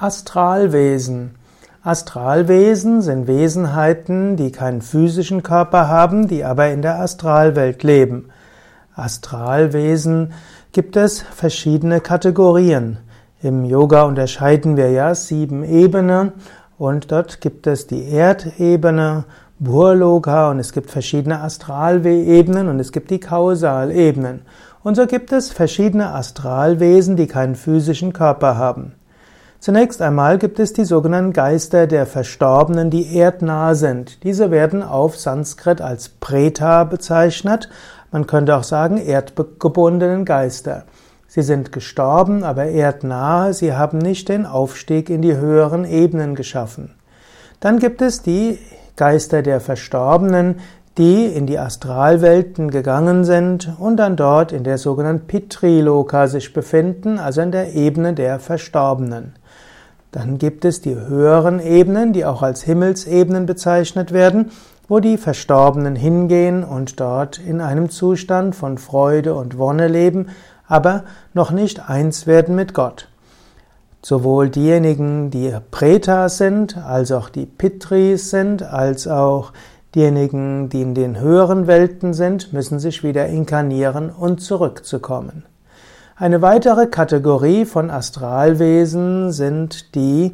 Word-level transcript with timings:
Astralwesen. 0.00 1.36
Astralwesen 1.84 3.00
sind 3.00 3.28
Wesenheiten, 3.28 4.36
die 4.36 4.50
keinen 4.50 4.82
physischen 4.82 5.44
Körper 5.44 5.86
haben, 5.86 6.26
die 6.26 6.44
aber 6.44 6.70
in 6.70 6.82
der 6.82 6.98
Astralwelt 6.98 7.84
leben. 7.84 8.30
Astralwesen 8.96 10.32
gibt 10.72 10.96
es 10.96 11.20
verschiedene 11.20 12.00
Kategorien. 12.00 12.98
Im 13.40 13.64
Yoga 13.64 14.02
unterscheiden 14.02 14.76
wir 14.76 14.90
ja 14.90 15.14
sieben 15.14 15.62
Ebenen 15.62 16.32
und 16.76 17.12
dort 17.12 17.40
gibt 17.40 17.68
es 17.68 17.86
die 17.86 18.08
Erdebene, 18.08 19.26
Burloka 19.60 20.50
und 20.50 20.58
es 20.58 20.72
gibt 20.72 20.90
verschiedene 20.90 21.40
Astralebenen 21.40 22.68
und 22.68 22.80
es 22.80 22.90
gibt 22.90 23.10
die 23.10 23.20
Kausalebenen. 23.20 24.42
Und 24.82 24.96
so 24.96 25.06
gibt 25.06 25.30
es 25.30 25.52
verschiedene 25.52 26.12
Astralwesen, 26.12 27.14
die 27.14 27.28
keinen 27.28 27.54
physischen 27.54 28.12
Körper 28.12 28.58
haben. 28.58 28.94
Zunächst 29.64 30.02
einmal 30.02 30.36
gibt 30.36 30.58
es 30.58 30.74
die 30.74 30.84
sogenannten 30.84 31.32
Geister 31.32 31.86
der 31.86 32.04
Verstorbenen, 32.04 32.90
die 32.90 33.16
erdnah 33.16 33.74
sind. 33.74 34.22
Diese 34.22 34.50
werden 34.50 34.82
auf 34.82 35.18
Sanskrit 35.18 35.80
als 35.80 36.10
Preta 36.10 36.84
bezeichnet. 36.84 37.70
Man 38.12 38.26
könnte 38.26 38.56
auch 38.56 38.62
sagen 38.62 38.98
erdgebundenen 38.98 40.26
Geister. 40.26 40.84
Sie 41.28 41.40
sind 41.40 41.72
gestorben, 41.72 42.44
aber 42.44 42.66
erdnah. 42.66 43.54
Sie 43.54 43.72
haben 43.72 43.96
nicht 43.96 44.28
den 44.28 44.44
Aufstieg 44.44 45.08
in 45.08 45.22
die 45.22 45.34
höheren 45.34 45.86
Ebenen 45.86 46.34
geschaffen. 46.34 46.94
Dann 47.60 47.78
gibt 47.78 48.02
es 48.02 48.20
die 48.20 48.58
Geister 48.96 49.40
der 49.40 49.60
Verstorbenen, 49.60 50.60
die 50.96 51.26
in 51.26 51.46
die 51.46 51.58
Astralwelten 51.58 52.70
gegangen 52.70 53.24
sind 53.24 53.72
und 53.78 53.96
dann 53.96 54.16
dort 54.16 54.52
in 54.52 54.62
der 54.62 54.78
sogenannten 54.78 55.26
Pitriloka 55.26 56.28
sich 56.28 56.52
befinden, 56.52 57.18
also 57.18 57.40
in 57.40 57.50
der 57.50 57.74
Ebene 57.74 58.14
der 58.14 58.38
Verstorbenen. 58.38 59.34
Dann 60.12 60.38
gibt 60.38 60.64
es 60.64 60.80
die 60.80 60.94
höheren 60.94 61.58
Ebenen, 61.58 62.12
die 62.12 62.24
auch 62.24 62.42
als 62.42 62.62
Himmelsebenen 62.62 63.46
bezeichnet 63.46 64.12
werden, 64.12 64.52
wo 64.86 65.00
die 65.00 65.16
Verstorbenen 65.16 65.96
hingehen 65.96 66.62
und 66.62 67.00
dort 67.00 67.38
in 67.38 67.60
einem 67.60 67.90
Zustand 67.90 68.54
von 68.54 68.78
Freude 68.78 69.34
und 69.34 69.58
Wonne 69.58 69.88
leben, 69.88 70.28
aber 70.68 71.02
noch 71.32 71.50
nicht 71.50 71.88
eins 71.88 72.28
werden 72.28 72.54
mit 72.54 72.74
Gott. 72.74 73.08
Sowohl 74.02 74.50
diejenigen, 74.50 75.30
die 75.30 75.56
Pretas 75.70 76.36
sind, 76.38 76.76
als 76.76 77.10
auch 77.10 77.30
die 77.30 77.46
Pitris 77.46 78.30
sind, 78.30 78.62
als 78.62 79.08
auch 79.08 79.52
diejenigen, 79.94 80.68
die 80.68 80.82
in 80.82 80.94
den 80.94 81.20
höheren 81.20 81.66
Welten 81.66 82.14
sind, 82.14 82.52
müssen 82.52 82.78
sich 82.78 83.02
wieder 83.02 83.26
inkarnieren 83.26 84.10
und 84.10 84.40
zurückzukommen. 84.40 85.44
Eine 86.16 86.42
weitere 86.42 86.86
Kategorie 86.86 87.64
von 87.64 87.90
Astralwesen 87.90 89.32
sind 89.32 89.94
die 89.94 90.32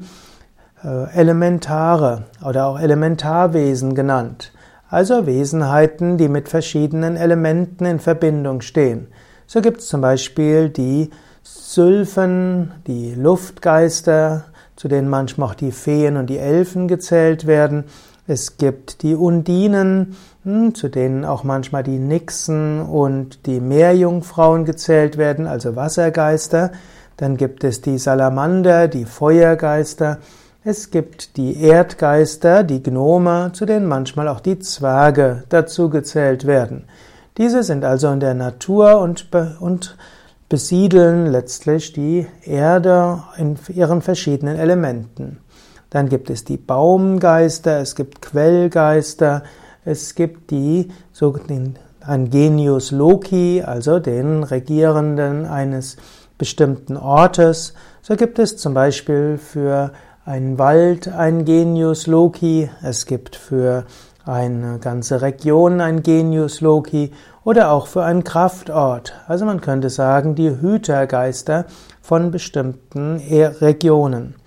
äh, 0.84 1.10
Elementare 1.14 2.24
oder 2.44 2.66
auch 2.66 2.78
Elementarwesen 2.78 3.94
genannt, 3.94 4.52
also 4.88 5.26
Wesenheiten, 5.26 6.18
die 6.18 6.28
mit 6.28 6.48
verschiedenen 6.48 7.16
Elementen 7.16 7.86
in 7.86 7.98
Verbindung 7.98 8.60
stehen. 8.60 9.08
So 9.46 9.60
gibt 9.62 9.80
es 9.80 9.88
zum 9.88 10.00
Beispiel 10.00 10.68
die 10.68 11.10
Sylphen, 11.42 12.72
die 12.86 13.14
Luftgeister, 13.14 14.44
zu 14.76 14.88
denen 14.88 15.08
manchmal 15.08 15.50
auch 15.50 15.54
die 15.54 15.72
Feen 15.72 16.16
und 16.16 16.28
die 16.28 16.38
Elfen 16.38 16.88
gezählt 16.88 17.46
werden. 17.46 17.84
Es 18.30 18.58
gibt 18.58 19.02
die 19.02 19.16
Undinen, 19.16 20.14
hm, 20.44 20.72
zu 20.76 20.88
denen 20.88 21.24
auch 21.24 21.42
manchmal 21.42 21.82
die 21.82 21.98
Nixen 21.98 22.80
und 22.80 23.44
die 23.46 23.58
Meerjungfrauen 23.58 24.64
gezählt 24.64 25.18
werden, 25.18 25.48
also 25.48 25.74
Wassergeister. 25.74 26.70
Dann 27.16 27.36
gibt 27.36 27.64
es 27.64 27.80
die 27.80 27.98
Salamander, 27.98 28.86
die 28.86 29.04
Feuergeister. 29.04 30.18
Es 30.62 30.92
gibt 30.92 31.38
die 31.38 31.60
Erdgeister, 31.60 32.62
die 32.62 32.80
Gnome, 32.80 33.50
zu 33.52 33.66
denen 33.66 33.86
manchmal 33.86 34.28
auch 34.28 34.38
die 34.38 34.60
Zwerge 34.60 35.42
dazu 35.48 35.90
gezählt 35.90 36.46
werden. 36.46 36.84
Diese 37.36 37.64
sind 37.64 37.84
also 37.84 38.12
in 38.12 38.20
der 38.20 38.34
Natur 38.34 39.00
und, 39.00 39.26
und 39.58 39.96
besiedeln 40.48 41.26
letztlich 41.26 41.94
die 41.94 42.28
Erde 42.44 43.24
in 43.36 43.58
ihren 43.74 44.02
verschiedenen 44.02 44.56
Elementen. 44.56 45.38
Dann 45.90 46.08
gibt 46.08 46.30
es 46.30 46.44
die 46.44 46.56
Baumgeister, 46.56 47.80
es 47.80 47.96
gibt 47.96 48.22
Quellgeister, 48.22 49.42
es 49.84 50.14
gibt 50.14 50.50
die 50.50 50.88
sogenannten 51.12 52.30
Genius 52.30 52.92
Loki, 52.92 53.62
also 53.64 53.98
den 53.98 54.44
Regierenden 54.44 55.46
eines 55.46 55.96
bestimmten 56.38 56.96
Ortes. 56.96 57.74
So 58.02 58.16
gibt 58.16 58.38
es 58.38 58.56
zum 58.56 58.72
Beispiel 58.72 59.36
für 59.36 59.92
einen 60.24 60.58
Wald 60.58 61.08
ein 61.08 61.44
Genius 61.44 62.06
Loki, 62.06 62.70
es 62.82 63.06
gibt 63.06 63.34
für 63.36 63.84
eine 64.24 64.78
ganze 64.78 65.22
Region 65.22 65.80
ein 65.80 66.02
Genius 66.02 66.60
Loki 66.60 67.10
oder 67.42 67.72
auch 67.72 67.86
für 67.86 68.04
einen 68.04 68.22
Kraftort. 68.22 69.14
Also 69.26 69.44
man 69.44 69.60
könnte 69.60 69.90
sagen, 69.90 70.34
die 70.34 70.60
Hütergeister 70.60 71.64
von 72.00 72.30
bestimmten 72.30 73.16
Regionen. 73.16 74.39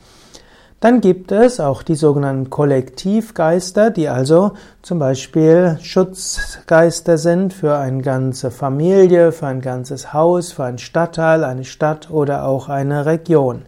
Dann 0.84 1.00
gibt 1.00 1.32
es 1.32 1.62
auch 1.62 1.82
die 1.82 1.96
sogenannten 1.96 2.50
Kollektivgeister, 2.50 3.90
die 3.90 4.10
also 4.10 4.52
zum 4.82 5.00
Beispiel 5.00 5.78
Schutzgeister 5.82 7.18
sind 7.18 7.54
für 7.54 7.78
eine 7.78 8.02
ganze 8.02 8.52
Familie, 8.52 9.32
für 9.32 9.48
ein 9.48 9.62
ganzes 9.62 10.12
Haus, 10.12 10.52
für 10.52 10.66
einen 10.66 10.80
Stadtteil, 10.80 11.46
eine 11.46 11.64
Stadt 11.64 12.12
oder 12.12 12.44
auch 12.44 12.68
eine 12.68 13.06
Region. 13.06 13.62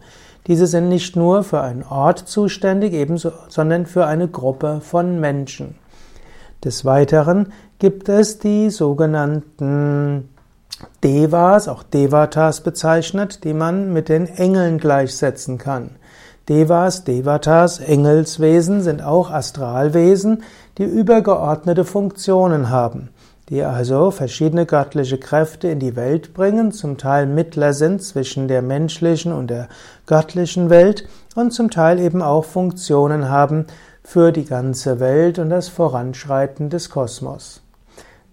Diese 0.46 0.66
sind 0.66 0.90
nicht 0.90 1.16
nur 1.16 1.42
für 1.42 1.62
einen 1.62 1.84
Ort 1.84 2.18
zuständig, 2.18 2.92
ebenso, 2.92 3.32
sondern 3.48 3.86
für 3.86 4.04
eine 4.04 4.28
Gruppe 4.28 4.82
von 4.82 5.18
Menschen. 5.18 5.76
Des 6.64 6.84
Weiteren 6.84 7.50
gibt 7.78 8.10
es 8.10 8.40
die 8.40 8.68
sogenannten 8.68 10.28
Devas, 11.02 11.66
auch 11.66 11.82
Devatas 11.82 12.60
bezeichnet, 12.60 13.42
die 13.44 13.54
man 13.54 13.94
mit 13.94 14.10
den 14.10 14.26
Engeln 14.26 14.76
gleichsetzen 14.76 15.56
kann. 15.56 15.92
Devas, 16.48 17.02
Devatas, 17.02 17.80
Engelswesen 17.80 18.80
sind 18.80 19.02
auch 19.02 19.32
Astralwesen, 19.32 20.44
die 20.78 20.84
übergeordnete 20.84 21.84
Funktionen 21.84 22.70
haben, 22.70 23.08
die 23.48 23.64
also 23.64 24.12
verschiedene 24.12 24.64
göttliche 24.64 25.18
Kräfte 25.18 25.66
in 25.66 25.80
die 25.80 25.96
Welt 25.96 26.34
bringen, 26.34 26.70
zum 26.70 26.98
Teil 26.98 27.26
Mittler 27.26 27.72
sind 27.72 28.00
zwischen 28.00 28.46
der 28.46 28.62
menschlichen 28.62 29.32
und 29.32 29.48
der 29.48 29.68
göttlichen 30.06 30.70
Welt 30.70 31.08
und 31.34 31.52
zum 31.52 31.68
Teil 31.68 31.98
eben 31.98 32.22
auch 32.22 32.44
Funktionen 32.44 33.28
haben 33.28 33.66
für 34.04 34.30
die 34.30 34.44
ganze 34.44 35.00
Welt 35.00 35.40
und 35.40 35.50
das 35.50 35.66
Voranschreiten 35.66 36.70
des 36.70 36.90
Kosmos. 36.90 37.65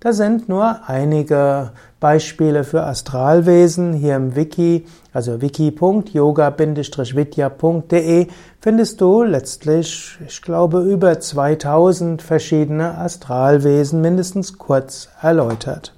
Da 0.03 0.11
sind 0.11 0.49
nur 0.49 0.81
einige 0.87 1.71
Beispiele 2.01 2.65
für 2.65 2.83
Astralwesen 2.83 3.93
hier 3.93 4.17
im 4.17 4.35
Wiki, 4.35 4.85
also 5.13 5.41
wiki.yoga-vidya.de 5.41 8.27
findest 8.59 8.99
du 8.99 9.23
letztlich, 9.23 10.17
ich 10.27 10.41
glaube, 10.41 10.81
über 10.81 11.21
2000 11.21 12.21
verschiedene 12.21 12.97
Astralwesen 12.97 14.01
mindestens 14.01 14.57
kurz 14.57 15.07
erläutert. 15.21 15.93